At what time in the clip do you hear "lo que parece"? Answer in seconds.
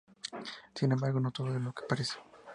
1.61-2.17